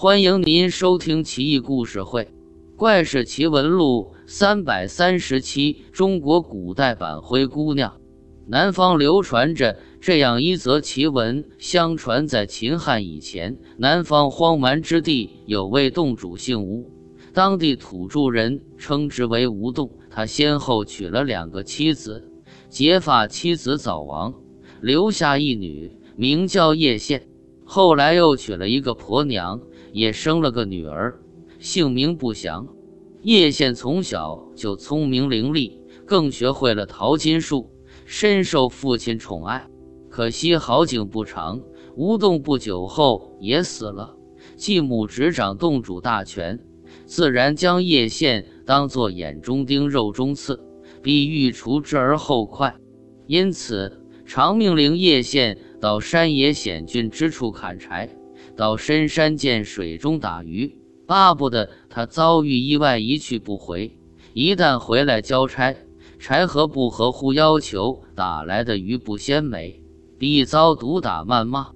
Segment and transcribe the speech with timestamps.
[0.00, 2.22] 欢迎您收听《奇异故事会·
[2.76, 8.00] 怪事奇闻录》三百三十七中国古代版灰姑娘。
[8.46, 16.88] 南方流传着这样一则奇闻：相传在秦汉以前，南方荒蛮之地有位洞主姓吴，
[17.34, 19.90] 当地土著人称之为吴洞。
[20.08, 22.30] 他先后娶了两个妻子，
[22.68, 24.32] 结发妻子早亡，
[24.80, 27.26] 留下一女，名叫叶县。
[27.64, 29.60] 后来又娶了一个婆娘。
[29.92, 31.18] 也生了个女儿，
[31.58, 32.66] 姓名不详。
[33.22, 35.72] 叶县从小就聪明伶俐，
[36.06, 37.70] 更学会了淘金术，
[38.04, 39.68] 深受父亲宠爱。
[40.08, 41.60] 可惜好景不长，
[41.96, 44.16] 吴洞不久后也死了。
[44.56, 46.58] 继母执掌洞主大权，
[47.06, 50.60] 自然将叶县当作眼中钉、肉中刺，
[51.02, 52.74] 必欲除之而后快。
[53.26, 58.08] 因此，常命令叶县到山野险峻之处砍柴。
[58.58, 60.76] 到深山见水中打鱼，
[61.06, 63.96] 巴不得他遭遇意外一去不回。
[64.34, 65.76] 一旦回来交差，
[66.18, 69.80] 柴禾不合乎要求，打来的鱼不鲜美，
[70.18, 71.68] 必遭毒打谩骂。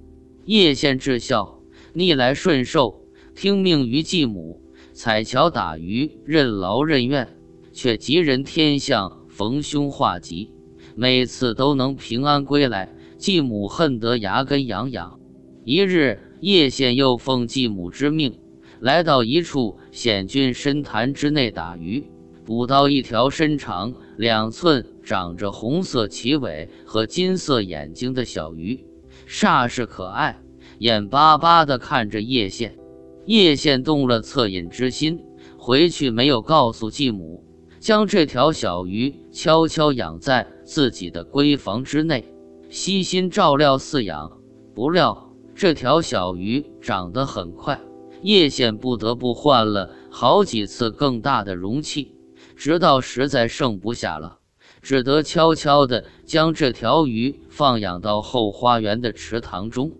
[0.43, 1.61] 叶县智孝，
[1.93, 7.29] 逆来顺受，听命于继母，彩桥打鱼，任劳任怨，
[7.71, 10.51] 却吉人天相，逢凶化吉，
[10.97, 12.93] 每次都能平安归来。
[13.17, 15.17] 继母恨得牙根痒痒。
[15.63, 16.19] 一日。
[16.43, 18.37] 叶县又奉继母之命，
[18.81, 22.03] 来到一处险峻深潭之内打鱼，
[22.43, 28.85] 捕到一条身长两寸、长着红色鳍尾和金色眼睛的小鱼，
[29.25, 30.41] 煞是可爱，
[30.79, 32.77] 眼巴巴地看着叶县。
[33.25, 35.21] 叶县动了恻隐之心，
[35.57, 37.45] 回去没有告诉继母，
[37.79, 42.25] 将这条小鱼悄悄养在自己的闺房之内，
[42.69, 44.29] 悉心照料饲养。
[44.75, 45.22] 不料。
[45.55, 47.79] 这条小鱼长得很快，
[48.21, 52.15] 叶县不得不换了好几次更大的容器，
[52.55, 54.39] 直到实在剩不下了，
[54.81, 59.91] 只得悄悄地将这条鱼放养到后花园的池塘中。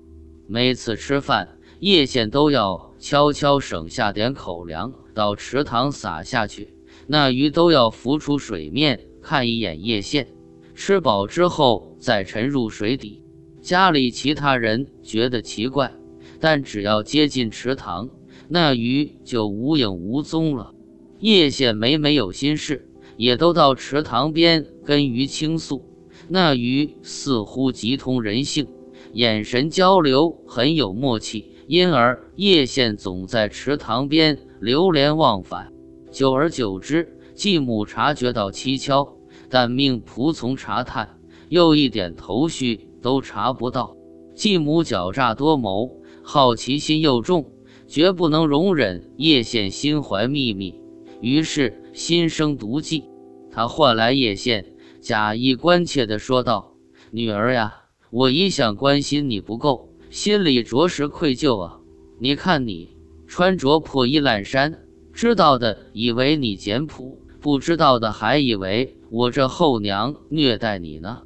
[0.48, 6.76] 每次吃饭，叶县都要悄悄省下点口粮到池塘撒下去，
[7.08, 10.28] 那鱼都要浮出水面看一眼叶县，
[10.76, 13.23] 吃饱之后再沉入水底。
[13.64, 15.94] 家里其他人觉得奇怪，
[16.42, 18.10] 但只要接近池塘，
[18.50, 20.74] 那鱼就无影无踪了。
[21.22, 25.82] 叶县每每有心事，也都到池塘边跟鱼倾诉。
[26.28, 28.68] 那鱼似乎极通人性，
[29.14, 35.72] 眼神交流很有默契，因而叶县总在池塘边流连忘返。
[36.12, 39.18] 久而久之，继母察觉到蹊跷，
[39.50, 42.90] 但命仆从查探，又一点头绪。
[43.04, 43.96] 都查不到，
[44.34, 47.52] 继母狡诈多谋，好奇心又重，
[47.86, 50.74] 绝不能容忍叶县心怀秘密，
[51.22, 53.04] 于是心生毒计。
[53.52, 56.74] 他唤来叶县，假意关切地说道
[57.12, 57.76] ：“女儿呀，
[58.10, 61.80] 我一向关心你不够，心里着实愧疚啊。
[62.20, 62.96] 你看你
[63.28, 64.80] 穿着破衣烂衫，
[65.12, 71.24] 知道的以为你简朴，不知道的还以为我这后娘虐待你呢。”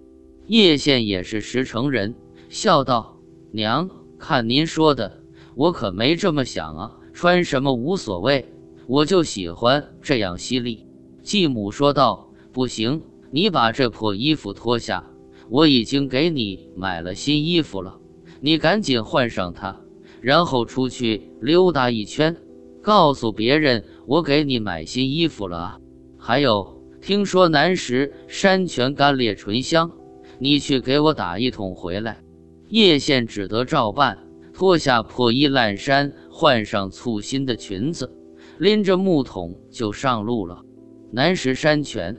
[0.47, 2.15] 叶县也是实诚人，
[2.47, 3.19] 笑道
[3.51, 5.21] ：“娘，看您说的，
[5.55, 6.97] 我可没这么想啊。
[7.11, 8.45] 穿什么无所谓，
[8.85, 10.85] 我就喜欢这样犀利。”
[11.21, 15.03] 继母说道：“不行，你把这破衣服脱下，
[15.49, 17.99] 我已经给你买了新衣服了，
[18.39, 19.81] 你赶紧换上它，
[20.21, 22.37] 然后出去溜达一圈，
[22.81, 25.79] 告诉别人我给你买新衣服了啊。
[26.17, 29.91] 还有，听说南石山泉甘冽醇香。”
[30.39, 32.21] 你去给我打一桶回来。
[32.69, 34.17] 叶县只得照办，
[34.53, 38.11] 脱下破衣烂衫，换上簇新的裙子，
[38.57, 40.63] 拎着木桶就上路了。
[41.11, 42.17] 南石山泉，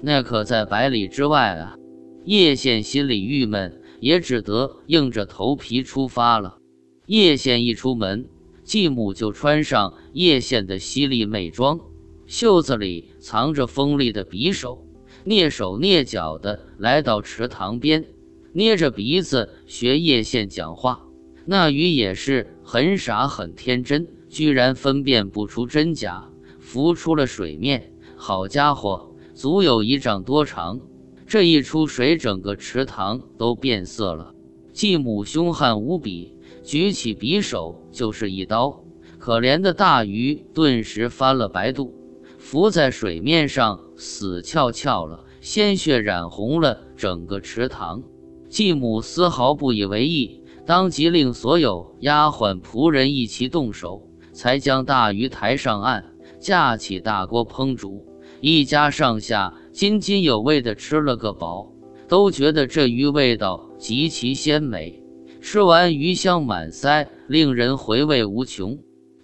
[0.00, 1.76] 那可在百里之外啊！
[2.24, 6.58] 叶县心里郁闷，也只得硬着头皮出发了。
[7.06, 8.28] 叶县一出门，
[8.62, 11.80] 继母就穿上叶县的犀利妹装，
[12.26, 14.86] 袖子里藏着锋利的匕首。
[15.24, 18.04] 蹑手蹑脚地来到池塘边，
[18.52, 21.04] 捏着鼻子学叶县讲话。
[21.44, 26.28] 那鱼也是很傻很天真，居然分辨不出真假，
[26.58, 27.92] 浮出了水面。
[28.16, 30.80] 好家伙，足有一丈多长。
[31.26, 34.34] 这一出水，整个池塘都变色了。
[34.72, 38.82] 继母凶悍无比，举起匕首就是一刀。
[39.18, 41.94] 可怜的大鱼顿时翻了白肚。
[42.50, 48.02] 浮在水面上，死翘翘了，鲜血染红了整个池塘。
[48.48, 56.02] 继母丝毫不以为意，当即令所有丫鬟仆人一齐动手，才将大鱼抬上岸，
[56.40, 58.02] 架起大锅烹煮。
[58.40, 61.70] 一家上下津津有味地吃了个饱，
[62.08, 65.04] 都觉得这鱼味道极其鲜美。
[65.42, 68.78] 吃完鱼香满腮，令人回味无穷。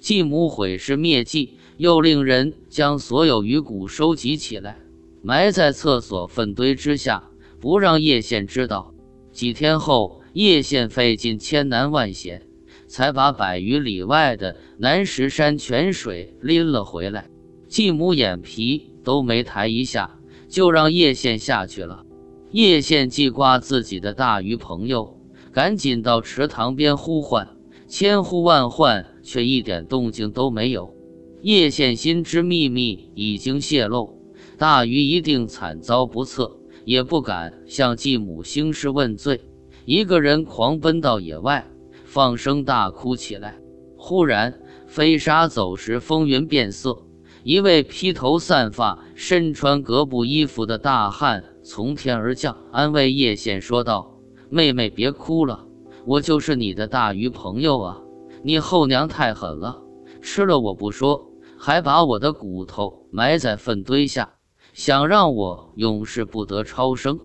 [0.05, 4.77] 继母毁尸灭迹，又令人将所有鱼骨收集起来，
[5.23, 8.93] 埋在厕所粪堆之下，不让叶县知道。
[9.33, 12.43] 几天后，叶县费尽千难万险，
[12.87, 17.31] 才把百余里外的南石山泉水拎了回来。
[17.67, 20.19] 继母眼皮都没抬一下，
[20.51, 22.05] 就让叶县下去了。
[22.51, 25.19] 叶县记挂自己的大鱼朋友，
[25.51, 27.49] 赶紧到池塘边呼唤。
[27.89, 30.95] 千呼万唤，却一点动静都没有。
[31.41, 34.21] 叶县心知秘密已经泄露，
[34.57, 39.41] 大鱼一定惨遭不测，也不敢向继母兴师问罪，
[39.85, 41.67] 一个人狂奔到野外，
[42.05, 43.59] 放声大哭起来。
[43.97, 47.05] 忽然，飞沙走石，风云变色，
[47.43, 54.19] 一位披头散发、身穿格布衣服的大汉从天而降，安慰叶县说道
[54.49, 55.67] ：“妹妹，别哭了。”
[56.07, 58.01] 我就是你的大鱼朋友啊！
[58.47, 59.83] 你后娘太狠了，
[60.21, 64.35] 吃了我不说，还把我的骨头埋在粪堆下，
[64.75, 67.19] 想让我永世不得超生。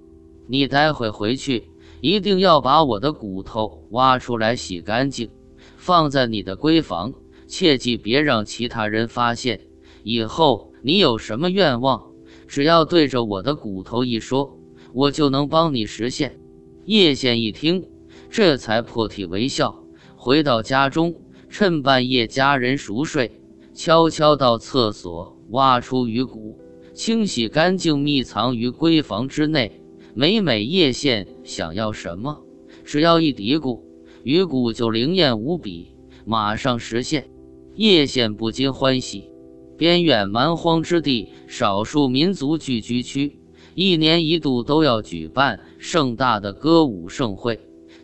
[0.48, 1.69] 你待会回去
[2.00, 5.30] 一定要把我的骨头挖出来洗干净，
[5.75, 7.13] 放在你的闺房，
[7.45, 9.60] 切记别让其他人发现。
[10.04, 12.13] 以后你有什么愿望，
[12.48, 14.57] 只要对着我的骨头一说，
[14.94, 16.39] 我就能帮你实现。
[16.86, 17.86] 叶县一听。
[18.30, 19.83] 这才破涕为笑，
[20.21, 21.16] 回到家中，
[21.50, 23.31] 趁半夜家人熟睡，
[23.74, 26.60] 悄悄到厕所挖出鱼骨，
[26.94, 29.81] 清洗干净，密藏于闺房之内。
[30.13, 32.38] 每每叶县想要什么，
[32.83, 33.80] 只要一嘀咕，
[34.24, 35.95] 鱼骨就灵验无比，
[36.25, 37.30] 马上实现。
[37.75, 39.30] 叶县不禁欢喜。
[39.77, 43.39] 边远蛮荒之地，少数民族聚居区，
[43.74, 47.57] 一年一度都要举办盛大的歌舞盛会。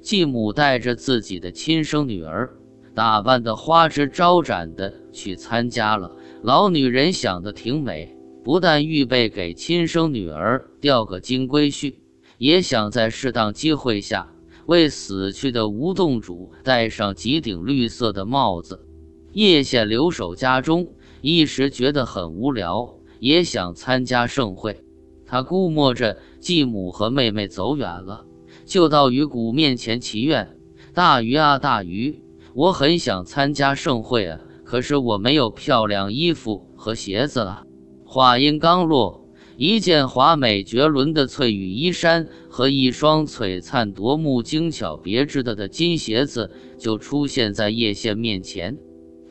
[0.05, 2.55] 继母带着自己的亲生女儿，
[2.93, 6.15] 打扮得花枝招展的去参加了。
[6.43, 11.95] 老女人想的挺美，不但预备给亲生女儿钓个金龟婿，
[12.37, 14.31] 也想在适当机会下
[14.67, 18.85] 为死去的吴洞主戴上几顶绿色的帽子。
[19.33, 20.87] 叶县留守家中，
[21.21, 24.83] 一时觉得很无聊，也想参加盛会。
[25.25, 28.24] 他估摸着继母和妹妹走远了。
[28.65, 30.57] 就到鱼骨面前祈愿
[30.93, 32.21] ：“大鱼啊，大鱼，
[32.53, 37.63] 我很想参加盛会啊，可是我没有漂亮衣服和鞋子了。”
[38.03, 48.77] 话音刚落，一件华美绝伦的翠羽衣衫和一双璀璨夺目、精巧别致的的金鞋子就出现在叶县面前。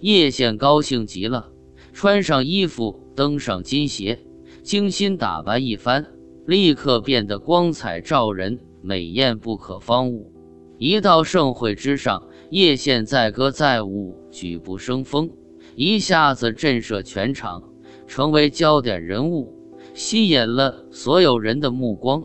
[0.01, 1.51] 叶县高兴极了，
[1.93, 4.21] 穿上衣服，登上金鞋，
[4.63, 6.07] 精心打扮一番，
[6.47, 8.61] 立刻变得光彩照人。
[8.85, 10.31] 美艳不可方物。
[10.77, 15.31] 一到盛会之上，叶县载歌载舞，举步生风，
[15.75, 17.63] 一下子震慑全场，
[18.07, 19.55] 成为焦点人物，
[19.95, 22.23] 吸引了所有人的目光。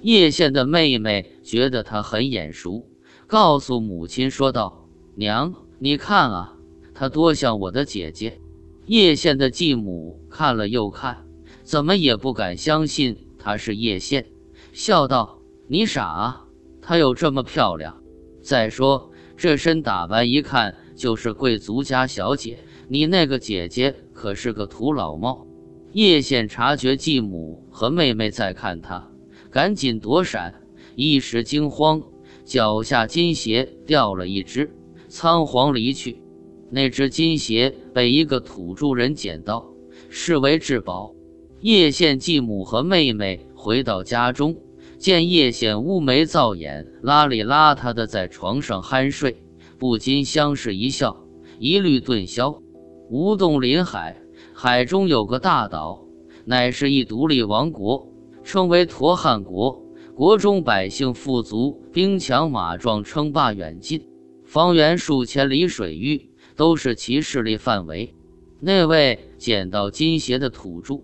[0.00, 2.86] 叶县的妹妹觉得他很眼熟，
[3.26, 6.56] 告诉母亲说道：“娘，你看啊，
[6.94, 8.40] 他多像我的姐姐。”
[8.86, 11.26] 叶县的继母看了又看，
[11.62, 14.24] 怎么也不敢相信他是叶县，
[14.72, 15.37] 笑道。
[15.70, 16.46] 你傻啊！
[16.80, 18.02] 她有这么漂亮？
[18.40, 22.58] 再说这身打扮，一看就是贵族家小姐。
[22.88, 25.46] 你那个姐姐可是个土老帽。
[25.92, 29.10] 叶县察觉继母和妹妹在看他，
[29.50, 30.54] 赶紧躲闪，
[30.94, 32.02] 一时惊慌，
[32.46, 34.74] 脚下金鞋掉了一只，
[35.08, 36.22] 仓皇离去。
[36.70, 39.66] 那只金鞋被一个土著人捡到，
[40.08, 41.14] 视为至宝。
[41.60, 44.56] 叶县继母和妹妹回到家中。
[44.98, 49.40] 见叶显乌眉造眼、邋里邋遢的在床上酣睡，
[49.78, 51.24] 不禁相视一笑，
[51.60, 52.60] 一律顿消。
[53.08, 54.20] 无洞临海，
[54.52, 56.04] 海中有个大岛，
[56.44, 58.12] 乃是一独立王国，
[58.42, 59.80] 称为陀汉国。
[60.16, 64.04] 国中百姓富足，兵强马壮，称霸远近，
[64.44, 68.12] 方圆数千里水域都是其势力范围。
[68.58, 70.96] 那位捡到金鞋的土著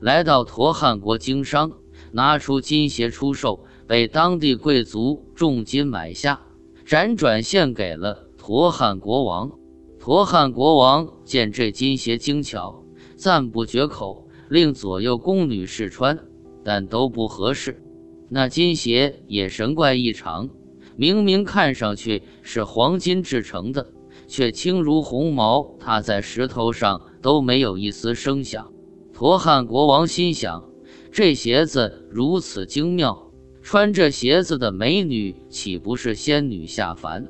[0.00, 1.70] 来到陀汉国经商。
[2.12, 6.40] 拿出金鞋出售，被当地贵族重金买下，
[6.86, 9.50] 辗转献给了陀汉国王。
[9.98, 12.84] 陀汉国王见这金鞋精巧，
[13.16, 16.18] 赞不绝口，令左右宫女试穿，
[16.64, 17.82] 但都不合适。
[18.28, 20.48] 那金鞋也神怪异常，
[20.96, 23.92] 明明看上去是黄金制成的，
[24.26, 28.72] 却轻如鸿毛，踏在石头上都没有一丝声响。
[29.12, 30.64] 陀汉国王心想：
[31.12, 37.28] 这鞋子如此精妙，穿这鞋子的美女岂不是仙女下凡？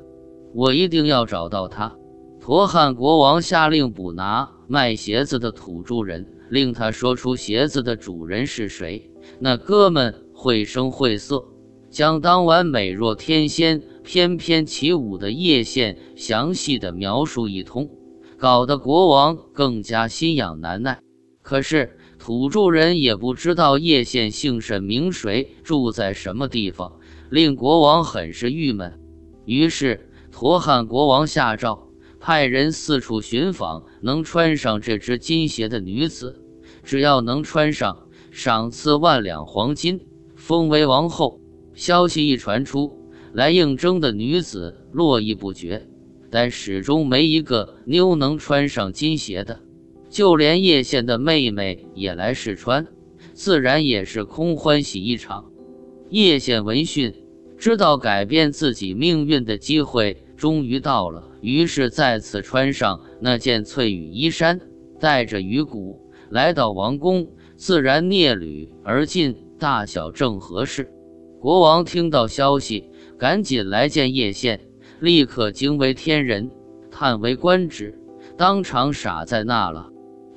[0.53, 1.93] 我一定要找到她。
[2.39, 9.11] 陀汉国王下令捕拿卖鞋子的土著人，令他说出鞋子的主人是谁。
[9.39, 11.43] 那哥们绘声绘色，
[11.89, 17.89] 将当晚美若天仙、翩翩起舞的叶县详细的描述一通，
[18.37, 21.01] 搞得国王更加心痒难耐。
[21.41, 26.93] 可是土著人也不知道叶县姓甚名谁，住在什么地方，
[27.29, 28.97] 令国王很是郁闷。
[29.43, 31.89] 于是陀汉国王下诏。
[32.21, 36.41] 派人四处寻访能穿上这只金鞋的女子，
[36.81, 39.99] 只要能穿上，赏赐万两黄金，
[40.37, 41.41] 封为王后。
[41.73, 43.01] 消息一传出，
[43.33, 45.89] 来应征的女子络绎不绝，
[46.31, 49.59] 但始终没一个妞能穿上金鞋的。
[50.13, 52.85] 就连叶县的妹妹也来试穿，
[53.33, 55.45] 自然也是空欢喜一场。
[56.09, 57.15] 叶县闻讯，
[57.57, 60.17] 知道改变自己命运的机会。
[60.37, 64.61] 终于到了，于是再次穿上那件翠羽衣衫，
[64.99, 70.91] 带着鱼骨来到王宫，自然蹑履而进，大小正合适。
[71.39, 74.59] 国王听到消息，赶紧来见叶县，
[74.99, 76.51] 立刻惊为天人，
[76.91, 77.97] 叹为观止，
[78.37, 79.89] 当场傻在那了。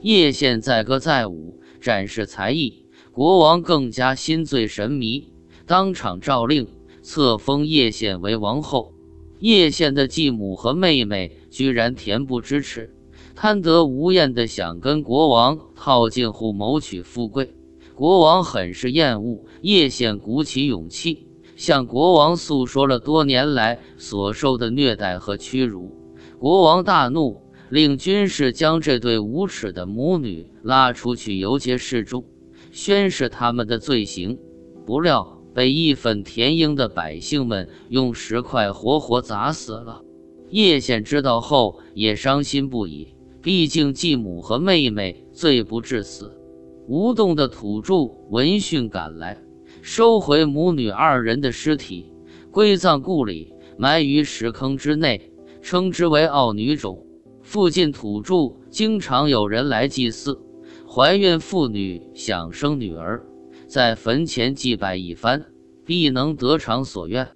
[0.03, 5.33] 叶县载歌载舞，展示才艺，国王更加心醉神迷，
[5.67, 6.69] 当场诏令
[7.03, 8.93] 册封叶县为王后。
[9.39, 12.95] 叶县的继母和妹妹居然恬不知耻，
[13.35, 17.55] 贪得无厌的想跟国王套近乎，谋取富贵。
[17.95, 19.45] 国王很是厌恶。
[19.63, 21.27] 叶县鼓起勇气，
[21.57, 25.91] 向国王诉说了多年来所受的虐待和屈辱。
[26.39, 32.25] 国王大怒，令军士将这对无耻的母女拉出去游街示众，
[32.71, 34.39] 宣示他们的罪行。
[34.85, 35.33] 不料。
[35.57, 40.03] 被义愤填膺的百姓们用石块活活砸死了。
[40.51, 46.39] 叶县知道后也伤心不已，毕竟继母和妹妹罪不至死。
[46.87, 47.95] 无动的土著
[48.29, 49.39] 闻讯赶来，
[49.81, 52.13] 收回母女二人的尸体，
[52.51, 55.33] 归葬故里，埋于石坑之内，
[55.63, 57.06] 称之为奥女冢。
[57.47, 60.37] 附近土著经常有人来祭祀，
[60.85, 63.25] 怀孕妇女想生女儿。
[63.69, 65.47] 在坟前祭拜一番，
[65.85, 67.29] 必能得偿所愿。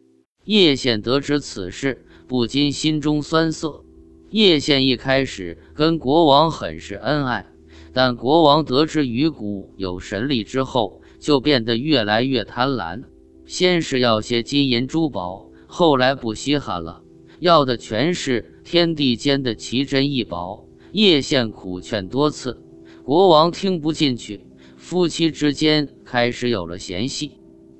[0.44, 3.84] 叶县得知此事，不禁心中酸涩。
[4.30, 7.46] 叶县一开始跟国王很是恩爱，
[7.92, 13.04] 但国王得知鱼骨有神力之后，就变得越来越贪婪。
[13.46, 17.00] 先是要些金银珠宝，后来不稀罕了，
[17.40, 20.66] 要的全是天地间的奇珍异宝。
[20.92, 22.62] 叶县苦劝多次，
[23.02, 24.46] 国王听不进去。
[24.76, 27.32] 夫妻之间开始有了嫌隙，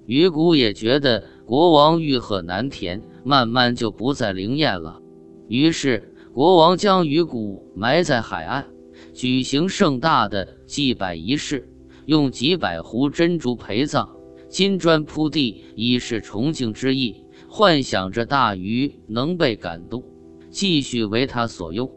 [0.07, 5.00] 鱼骨也觉得国王欲壑难填，慢慢就不再灵验了。
[5.49, 8.67] 于是国王将鱼骨埋在海岸，
[9.12, 11.69] 举行盛大的祭拜仪式，
[12.07, 14.09] 用几百壶珍珠陪葬，
[14.49, 20.04] 金砖铺地，以示崇敬之意，幻想着大鱼能被感动，
[20.50, 21.90] 继续为他所用。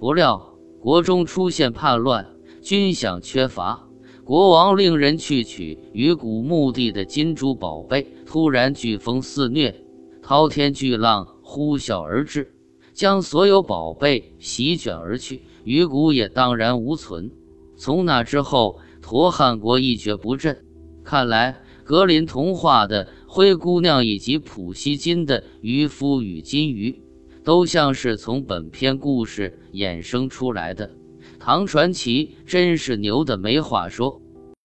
[0.00, 2.26] 不料国中出现叛乱，
[2.60, 3.88] 军饷缺乏。
[4.24, 9.72] 国王令人去取鱼骨墓地的金珠宝贝，突然飓风肆虐，
[10.20, 12.52] 滔天巨浪呼啸而至，
[12.92, 17.30] 将所有宝贝席卷而去，鱼骨也荡然无存。
[17.76, 20.64] 从那之后，陀汉国一蹶不振。
[21.04, 23.06] 看来格林童话的
[23.36, 27.02] 灰姑娘以及普希金的渔夫与金鱼，
[27.44, 30.90] 都像是从本篇故事衍生出来的。
[31.38, 34.22] 唐传奇真是牛的没话说。